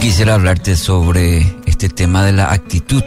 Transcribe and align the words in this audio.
quisiera 0.00 0.34
hablarte 0.34 0.76
sobre 0.76 1.40
este 1.66 1.90
tema 1.90 2.24
de 2.24 2.32
la 2.32 2.52
actitud. 2.52 3.02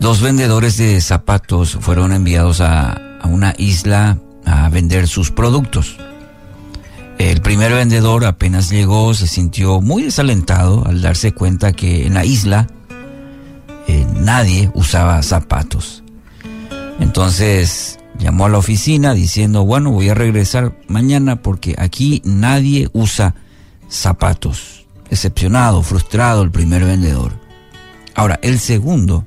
Dos 0.00 0.22
vendedores 0.22 0.78
de 0.78 0.98
zapatos 1.02 1.76
fueron 1.80 2.12
enviados 2.12 2.62
a, 2.62 3.18
una 3.24 3.54
isla 3.58 4.18
a 4.46 4.70
vender 4.70 5.06
sus 5.06 5.30
productos. 5.30 5.96
El 7.18 7.42
primer 7.42 7.72
vendedor 7.72 8.24
apenas 8.24 8.70
llegó 8.70 9.12
se 9.12 9.26
sintió 9.26 9.82
muy 9.82 10.04
desalentado 10.04 10.86
al 10.86 11.02
darse 11.02 11.32
cuenta 11.32 11.72
que 11.72 12.06
en 12.06 12.14
la 12.14 12.24
isla 12.24 12.66
eh, 13.86 14.06
nadie 14.14 14.70
usaba 14.74 15.22
zapatos. 15.22 16.02
Entonces 17.00 17.98
llamó 18.18 18.46
a 18.46 18.48
la 18.48 18.58
oficina 18.58 19.12
diciendo, 19.12 19.66
bueno, 19.66 19.90
voy 19.90 20.08
a 20.08 20.14
regresar 20.14 20.74
mañana 20.88 21.42
porque 21.42 21.74
aquí 21.76 22.22
nadie 22.24 22.88
usa 22.94 23.34
zapatos. 23.90 24.77
Decepcionado, 25.10 25.82
frustrado 25.82 26.42
el 26.42 26.50
primer 26.50 26.84
vendedor. 26.84 27.32
Ahora, 28.14 28.38
el 28.42 28.58
segundo 28.58 29.24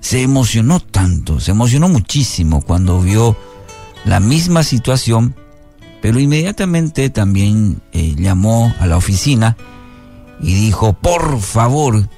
se 0.00 0.22
emocionó 0.22 0.80
tanto, 0.80 1.40
se 1.40 1.50
emocionó 1.50 1.88
muchísimo 1.88 2.62
cuando 2.62 3.00
vio 3.00 3.36
la 4.04 4.20
misma 4.20 4.62
situación, 4.62 5.34
pero 6.00 6.18
inmediatamente 6.18 7.10
también 7.10 7.82
eh, 7.92 8.14
llamó 8.16 8.74
a 8.80 8.86
la 8.86 8.96
oficina 8.96 9.56
y 10.40 10.54
dijo, 10.54 10.94
por 10.94 11.40
favor, 11.40 12.08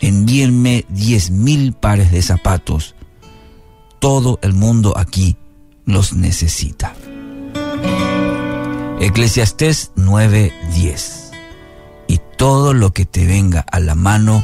envíenme 0.00 0.86
diez 0.88 1.30
mil 1.30 1.74
pares 1.74 2.10
de 2.10 2.22
zapatos. 2.22 2.94
Todo 3.98 4.38
el 4.42 4.54
mundo 4.54 4.96
aquí 4.96 5.36
los 5.84 6.14
necesita. 6.14 6.94
Eclesiastés 9.00 9.92
9:10. 9.96 11.29
Todo 12.40 12.72
lo 12.72 12.94
que 12.94 13.04
te 13.04 13.26
venga 13.26 13.60
a 13.70 13.80
la 13.80 13.94
mano, 13.94 14.42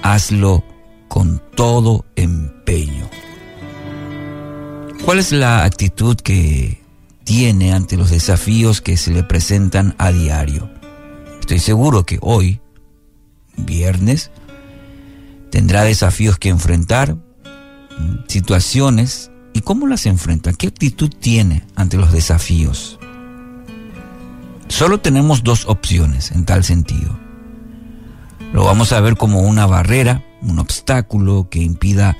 hazlo 0.00 0.62
con 1.08 1.42
todo 1.56 2.04
empeño. 2.14 3.10
¿Cuál 5.04 5.18
es 5.18 5.32
la 5.32 5.64
actitud 5.64 6.14
que 6.14 6.80
tiene 7.24 7.72
ante 7.72 7.96
los 7.96 8.10
desafíos 8.10 8.80
que 8.80 8.96
se 8.96 9.10
le 9.10 9.24
presentan 9.24 9.96
a 9.98 10.12
diario? 10.12 10.70
Estoy 11.40 11.58
seguro 11.58 12.06
que 12.06 12.20
hoy, 12.20 12.60
viernes, 13.56 14.30
tendrá 15.50 15.82
desafíos 15.82 16.38
que 16.38 16.50
enfrentar, 16.50 17.16
situaciones, 18.28 19.32
y 19.52 19.62
cómo 19.62 19.88
las 19.88 20.06
enfrenta, 20.06 20.52
qué 20.52 20.68
actitud 20.68 21.10
tiene 21.10 21.64
ante 21.74 21.96
los 21.96 22.12
desafíos. 22.12 22.99
Solo 24.70 25.00
tenemos 25.00 25.42
dos 25.42 25.66
opciones 25.66 26.30
en 26.30 26.44
tal 26.44 26.62
sentido. 26.62 27.18
Lo 28.52 28.64
vamos 28.64 28.92
a 28.92 29.00
ver 29.00 29.16
como 29.16 29.40
una 29.40 29.66
barrera, 29.66 30.24
un 30.42 30.60
obstáculo 30.60 31.48
que 31.50 31.58
impida 31.58 32.16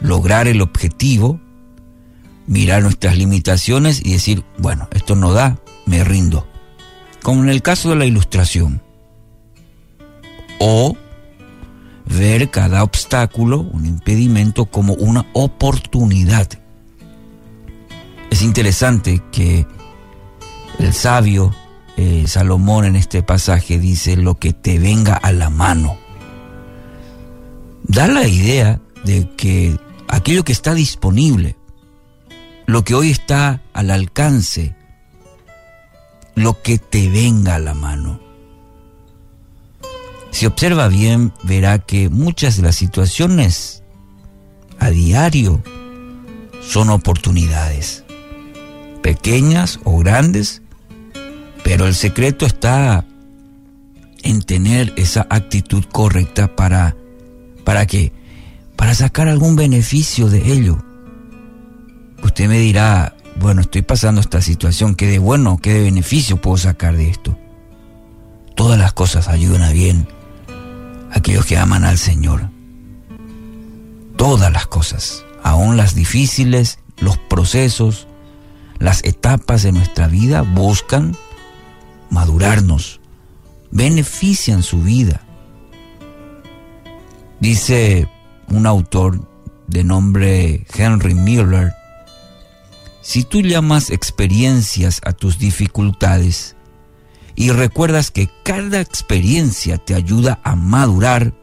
lograr 0.00 0.48
el 0.48 0.62
objetivo, 0.62 1.38
mirar 2.46 2.82
nuestras 2.82 3.18
limitaciones 3.18 4.00
y 4.04 4.14
decir, 4.14 4.42
bueno, 4.58 4.88
esto 4.92 5.16
no 5.16 5.34
da, 5.34 5.58
me 5.84 6.02
rindo. 6.02 6.48
Como 7.22 7.42
en 7.42 7.50
el 7.50 7.60
caso 7.60 7.90
de 7.90 7.96
la 7.96 8.06
ilustración. 8.06 8.82
O 10.58 10.96
ver 12.06 12.50
cada 12.50 12.84
obstáculo, 12.84 13.60
un 13.60 13.84
impedimento, 13.84 14.64
como 14.64 14.94
una 14.94 15.26
oportunidad. 15.34 16.48
Es 18.30 18.40
interesante 18.40 19.22
que 19.30 19.66
el 20.78 20.94
sabio 20.94 21.54
eh, 21.96 22.24
Salomón 22.26 22.84
en 22.84 22.96
este 22.96 23.22
pasaje 23.22 23.78
dice 23.78 24.16
lo 24.16 24.38
que 24.38 24.52
te 24.52 24.78
venga 24.78 25.14
a 25.14 25.32
la 25.32 25.50
mano. 25.50 25.98
Da 27.84 28.06
la 28.08 28.26
idea 28.26 28.80
de 29.04 29.28
que 29.36 29.76
aquello 30.08 30.44
que 30.44 30.52
está 30.52 30.74
disponible, 30.74 31.56
lo 32.66 32.84
que 32.84 32.94
hoy 32.94 33.10
está 33.10 33.62
al 33.72 33.90
alcance, 33.90 34.74
lo 36.34 36.62
que 36.62 36.78
te 36.78 37.08
venga 37.10 37.56
a 37.56 37.58
la 37.58 37.74
mano. 37.74 38.20
Si 40.30 40.46
observa 40.46 40.88
bien, 40.88 41.32
verá 41.42 41.78
que 41.78 42.08
muchas 42.08 42.56
de 42.56 42.62
las 42.62 42.76
situaciones 42.76 43.82
a 44.78 44.90
diario 44.90 45.62
son 46.62 46.88
oportunidades, 46.88 48.04
pequeñas 49.02 49.78
o 49.84 49.98
grandes, 49.98 50.61
pero 51.64 51.86
el 51.86 51.94
secreto 51.94 52.46
está 52.46 53.04
en 54.22 54.42
tener 54.42 54.92
esa 54.96 55.26
actitud 55.30 55.84
correcta 55.90 56.54
para, 56.54 56.96
¿para 57.64 57.86
qué? 57.86 58.12
Para 58.76 58.94
sacar 58.94 59.28
algún 59.28 59.56
beneficio 59.56 60.28
de 60.28 60.52
ello. 60.52 60.82
Usted 62.22 62.48
me 62.48 62.58
dirá, 62.58 63.16
bueno, 63.36 63.62
estoy 63.62 63.82
pasando 63.82 64.20
esta 64.20 64.40
situación, 64.40 64.94
¿qué 64.94 65.06
de 65.06 65.18
bueno, 65.18 65.58
qué 65.60 65.74
de 65.74 65.82
beneficio 65.82 66.40
puedo 66.40 66.56
sacar 66.56 66.96
de 66.96 67.10
esto? 67.10 67.36
Todas 68.54 68.78
las 68.78 68.92
cosas 68.92 69.28
ayudan 69.28 69.62
a 69.62 69.72
bien 69.72 70.06
aquellos 71.10 71.46
que 71.46 71.56
aman 71.56 71.84
al 71.84 71.98
Señor. 71.98 72.50
Todas 74.16 74.52
las 74.52 74.66
cosas, 74.66 75.24
aún 75.42 75.76
las 75.76 75.94
difíciles, 75.94 76.78
los 76.98 77.18
procesos, 77.18 78.06
las 78.78 79.02
etapas 79.04 79.62
de 79.62 79.72
nuestra 79.72 80.06
vida 80.06 80.42
buscan 80.42 81.16
madurarnos, 82.12 83.00
benefician 83.70 84.62
su 84.62 84.82
vida. 84.82 85.22
Dice 87.40 88.06
un 88.48 88.66
autor 88.66 89.26
de 89.66 89.82
nombre 89.82 90.66
Henry 90.76 91.14
Miller, 91.14 91.72
si 93.00 93.24
tú 93.24 93.40
llamas 93.40 93.90
experiencias 93.90 95.00
a 95.04 95.12
tus 95.12 95.38
dificultades, 95.38 96.54
y 97.34 97.50
recuerdas 97.50 98.10
que 98.10 98.28
cada 98.44 98.80
experiencia 98.80 99.78
te 99.78 99.94
ayuda 99.94 100.38
a 100.44 100.54
madurar, 100.54 101.34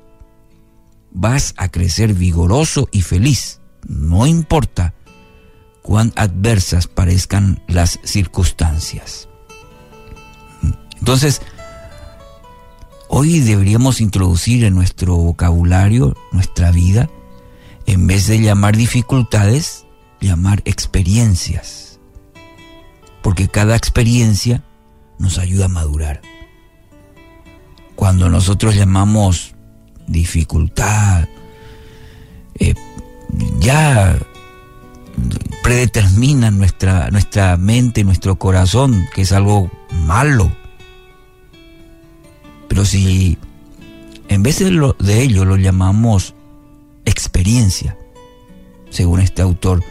vas 1.12 1.56
a 1.58 1.70
crecer 1.70 2.14
vigoroso 2.14 2.88
y 2.92 3.02
feliz, 3.02 3.60
no 3.88 4.28
importa 4.28 4.94
cuán 5.82 6.14
adversas 6.16 6.86
parezcan 6.86 7.64
las 7.68 8.00
circunstancias. 8.04 9.29
Entonces, 11.10 11.42
hoy 13.08 13.40
deberíamos 13.40 14.00
introducir 14.00 14.64
en 14.64 14.76
nuestro 14.76 15.16
vocabulario, 15.16 16.16
nuestra 16.32 16.70
vida, 16.70 17.10
en 17.88 18.06
vez 18.06 18.28
de 18.28 18.40
llamar 18.40 18.78
dificultades, 18.78 19.88
llamar 20.22 20.62
experiencias. 20.66 22.00
Porque 23.24 23.48
cada 23.48 23.76
experiencia 23.76 24.64
nos 25.18 25.40
ayuda 25.40 25.66
a 25.66 25.70
madurar. 25.70 26.22
Cuando 27.96 28.30
nosotros 28.30 28.76
llamamos 28.76 29.56
dificultad, 30.06 31.28
eh, 32.60 32.76
ya 33.60 34.16
predetermina 35.64 36.52
nuestra, 36.52 37.10
nuestra 37.10 37.58
mente, 37.58 38.04
nuestro 38.04 38.38
corazón, 38.38 39.08
que 39.16 39.24
es 39.24 39.32
algo 39.32 39.72
malo. 40.06 40.59
Si 42.86 43.38
en 44.28 44.44
vez 44.44 44.60
de, 44.60 44.94
de 45.00 45.22
ello 45.22 45.46
lo 45.46 45.58
llamamos 45.58 46.34
experiencia, 47.06 47.98
según 48.90 49.20
este 49.20 49.42
autor, 49.42 49.84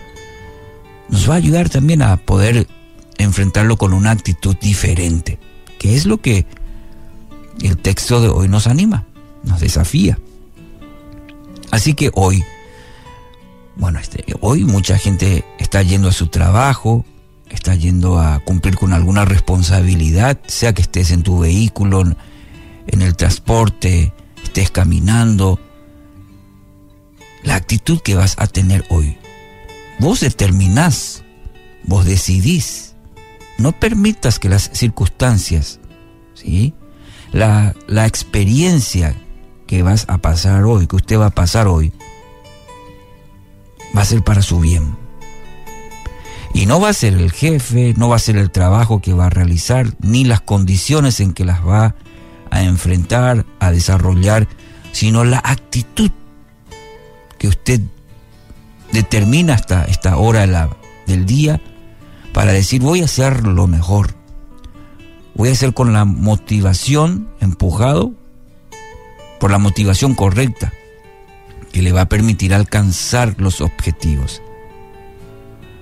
nos 1.08 1.28
va 1.28 1.34
a 1.34 1.38
ayudar 1.38 1.68
también 1.68 2.02
a 2.02 2.16
poder 2.16 2.66
enfrentarlo 3.18 3.76
con 3.76 3.92
una 3.92 4.10
actitud 4.10 4.56
diferente, 4.60 5.38
que 5.78 5.96
es 5.96 6.06
lo 6.06 6.18
que 6.18 6.46
el 7.62 7.76
texto 7.78 8.20
de 8.20 8.28
hoy 8.28 8.48
nos 8.48 8.66
anima, 8.66 9.06
nos 9.42 9.60
desafía. 9.60 10.18
Así 11.70 11.94
que 11.94 12.10
hoy, 12.14 12.44
bueno, 13.76 13.98
este, 13.98 14.24
hoy 14.40 14.64
mucha 14.64 14.98
gente 14.98 15.44
está 15.58 15.82
yendo 15.82 16.08
a 16.08 16.12
su 16.12 16.28
trabajo, 16.28 17.04
está 17.50 17.74
yendo 17.74 18.20
a 18.20 18.40
cumplir 18.40 18.76
con 18.76 18.92
alguna 18.92 19.24
responsabilidad, 19.24 20.38
sea 20.46 20.72
que 20.74 20.82
estés 20.82 21.10
en 21.10 21.22
tu 21.22 21.38
vehículo, 21.38 22.04
en 22.88 23.02
el 23.02 23.16
transporte, 23.16 24.12
estés 24.42 24.70
caminando. 24.70 25.60
La 27.44 27.54
actitud 27.54 28.00
que 28.00 28.16
vas 28.16 28.34
a 28.38 28.46
tener 28.46 28.84
hoy, 28.90 29.16
vos 30.00 30.20
determinás, 30.20 31.22
vos 31.84 32.04
decidís 32.04 32.88
no 33.58 33.72
permitas 33.72 34.38
que 34.38 34.48
las 34.48 34.70
circunstancias, 34.72 35.80
¿sí? 36.34 36.74
La, 37.32 37.74
la 37.86 38.06
experiencia 38.06 39.14
que 39.66 39.82
vas 39.82 40.06
a 40.08 40.18
pasar 40.18 40.64
hoy, 40.64 40.86
que 40.86 40.96
usted 40.96 41.18
va 41.18 41.26
a 41.26 41.30
pasar 41.30 41.66
hoy, 41.66 41.92
va 43.94 44.02
a 44.02 44.06
ser 44.06 44.22
para 44.22 44.42
su 44.42 44.60
bien. 44.60 44.96
Y 46.54 46.66
no 46.66 46.80
va 46.80 46.88
a 46.88 46.94
ser 46.94 47.14
el 47.14 47.32
jefe, 47.32 47.94
no 47.96 48.08
va 48.08 48.16
a 48.16 48.20
ser 48.20 48.36
el 48.36 48.50
trabajo 48.50 49.02
que 49.02 49.12
va 49.12 49.26
a 49.26 49.30
realizar, 49.30 49.92
ni 50.00 50.24
las 50.24 50.40
condiciones 50.40 51.20
en 51.20 51.34
que 51.34 51.44
las 51.44 51.66
va 51.66 51.96
a 52.50 52.62
enfrentar, 52.62 53.44
a 53.60 53.70
desarrollar, 53.70 54.48
sino 54.92 55.24
la 55.24 55.38
actitud 55.38 56.10
que 57.38 57.48
usted 57.48 57.80
determina 58.92 59.54
hasta 59.54 59.84
esta 59.84 60.16
hora 60.16 60.70
del 61.06 61.26
día 61.26 61.60
para 62.32 62.52
decir 62.52 62.82
voy 62.82 63.00
a 63.02 63.06
hacer 63.06 63.46
lo 63.46 63.66
mejor. 63.66 64.14
Voy 65.34 65.50
a 65.50 65.52
hacer 65.52 65.72
con 65.72 65.92
la 65.92 66.04
motivación, 66.04 67.28
empujado 67.40 68.12
por 69.38 69.50
la 69.50 69.58
motivación 69.58 70.14
correcta, 70.14 70.72
que 71.72 71.82
le 71.82 71.92
va 71.92 72.02
a 72.02 72.08
permitir 72.08 72.54
alcanzar 72.54 73.36
los 73.38 73.60
objetivos. 73.60 74.42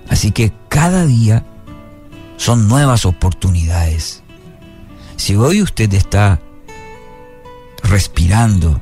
Así 0.09 0.31
que 0.31 0.53
cada 0.69 1.05
día 1.05 1.43
son 2.37 2.67
nuevas 2.67 3.05
oportunidades. 3.05 4.21
Si 5.15 5.35
hoy 5.35 5.61
usted 5.63 5.91
está 5.93 6.39
respirando, 7.87 8.79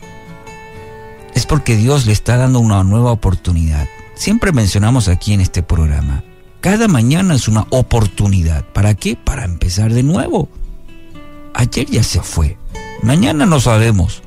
es 1.34 1.46
porque 1.46 1.76
Dios 1.76 2.06
le 2.06 2.14
está 2.14 2.38
dando 2.38 2.60
una 2.60 2.84
nueva 2.84 3.12
oportunidad. 3.12 3.88
Siempre 4.16 4.52
mencionamos 4.52 5.08
aquí 5.08 5.34
en 5.34 5.42
este 5.42 5.64
programa, 5.64 6.24
cada 6.62 6.88
mañana 6.88 7.36
es 7.36 7.48
una 7.48 7.68
oportunidad. 7.70 8.66
¿Para 8.74 8.96
qué? 8.96 9.16
Para 9.16 9.46
empezar 9.46 9.94
de 9.94 10.02
nuevo. 10.02 10.50
Ayer 11.54 11.86
ya 11.86 12.02
se 12.02 12.22
fue, 12.22 12.58
mañana 13.04 13.46
no 13.46 13.60
sabemos. 13.60 14.24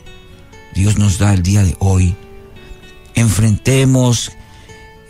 Dios 0.75 0.98
nos 0.98 1.19
da 1.19 1.34
el 1.34 1.42
día 1.42 1.64
de 1.64 1.76
hoy. 1.80 2.14
Enfrentemos, 3.14 4.30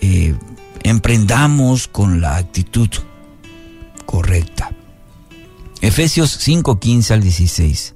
eh, 0.00 0.34
emprendamos 0.82 1.86
con 1.88 2.22
la 2.22 2.36
actitud 2.36 2.88
correcta. 4.06 4.70
Efesios 5.82 6.30
5, 6.40 6.80
15 6.80 7.12
al 7.12 7.22
16. 7.22 7.94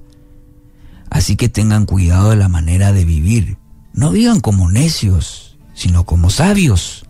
Así 1.13 1.35
que 1.35 1.47
tengan 1.47 1.85
cuidado 1.85 2.31
de 2.31 2.35
la 2.35 2.49
manera 2.49 2.91
de 2.91 3.05
vivir. 3.05 3.57
No 3.93 4.09
vivan 4.09 4.39
como 4.39 4.71
necios, 4.71 5.59
sino 5.75 6.05
como 6.05 6.31
sabios, 6.31 7.05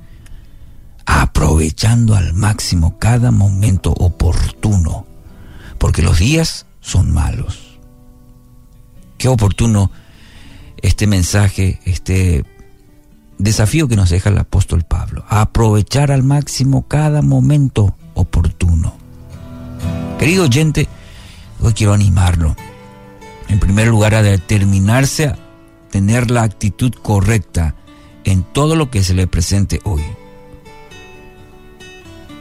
aprovechando 1.05 2.13
al 2.13 2.33
máximo 2.33 2.99
cada 2.99 3.31
momento 3.31 3.93
oportuno, 3.93 5.07
porque 5.77 6.01
los 6.01 6.19
días 6.19 6.65
son 6.81 7.13
malos. 7.13 7.79
Qué 9.17 9.29
oportuno 9.29 9.89
este 10.81 11.07
mensaje, 11.07 11.79
este 11.85 12.43
desafío 13.37 13.87
que 13.87 13.95
nos 13.95 14.09
deja 14.09 14.29
el 14.29 14.37
apóstol 14.37 14.83
Pablo, 14.83 15.23
aprovechar 15.29 16.11
al 16.11 16.23
máximo 16.23 16.89
cada 16.89 17.21
momento 17.21 17.95
oportuno. 18.15 18.97
Querido 20.19 20.43
oyente, 20.43 20.89
hoy 21.61 21.71
quiero 21.71 21.93
animarlo. 21.93 22.53
En 23.49 23.59
primer 23.59 23.87
lugar, 23.87 24.15
a 24.15 24.23
determinarse 24.23 25.27
a 25.27 25.37
tener 25.91 26.31
la 26.31 26.43
actitud 26.43 26.93
correcta 26.93 27.75
en 28.23 28.43
todo 28.43 28.75
lo 28.75 28.89
que 28.89 29.03
se 29.03 29.13
le 29.13 29.27
presente 29.27 29.79
hoy. 29.83 30.03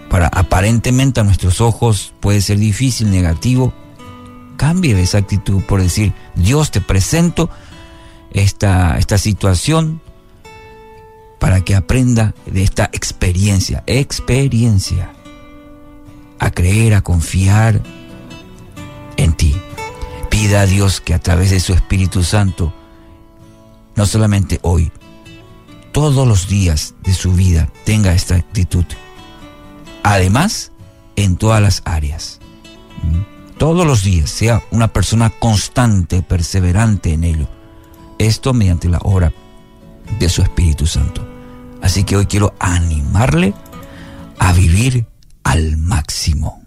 Para 0.09 0.29
aparentemente 0.29 1.21
a 1.21 1.25
nuestros 1.25 1.61
ojos 1.61 2.15
puede 2.21 2.41
ser 2.41 2.59
difícil, 2.59 3.11
negativo, 3.11 3.73
cambie 4.57 4.99
esa 5.01 5.19
actitud 5.19 5.63
por 5.63 5.83
decir, 5.83 6.13
Dios 6.35 6.71
te 6.71 6.81
presento 6.81 7.51
esta, 8.33 8.99
esta 8.99 9.19
situación 9.19 10.01
para 11.39 11.63
que 11.63 11.75
aprenda 11.75 12.35
de 12.47 12.63
esta 12.63 12.85
experiencia, 12.93 13.83
experiencia 13.87 15.13
a 16.39 16.51
creer, 16.51 16.95
a 16.95 17.03
confiar 17.03 17.81
en 19.17 19.33
ti. 19.33 19.57
Pida 20.43 20.63
a 20.63 20.67
Dios 20.67 21.01
que 21.01 21.15
a 21.15 21.21
través 21.21 21.51
de 21.51 21.61
su 21.61 21.73
Espíritu 21.73 22.25
Santo, 22.25 22.75
no 23.95 24.07
solamente 24.07 24.59
hoy, 24.63 24.91
todos 25.93 26.27
los 26.27 26.49
días 26.49 26.97
de 27.05 27.15
su 27.15 27.33
vida 27.33 27.69
tenga 27.85 28.13
esta 28.13 28.35
actitud. 28.35 28.85
Además, 30.03 30.73
en 31.15 31.37
todas 31.37 31.63
las 31.63 31.83
áreas. 31.85 32.41
¿Mm? 33.05 33.57
Todos 33.57 33.87
los 33.87 34.03
días 34.03 34.31
sea 34.31 34.65
una 34.73 34.89
persona 34.89 35.31
constante, 35.31 36.23
perseverante 36.23 37.13
en 37.13 37.23
ello. 37.23 37.49
Esto 38.19 38.53
mediante 38.53 38.89
la 38.89 38.99
obra 39.05 39.33
de 40.19 40.29
su 40.29 40.43
Espíritu 40.43 40.89
Santo. 40.89 41.25
Así 41.83 42.03
que 42.03 42.17
hoy 42.17 42.27
quiero 42.27 42.53
animarle 42.59 43.55
a 44.41 44.53
vivir 44.53 45.07
al 45.45 45.77
máximo. 45.77 46.62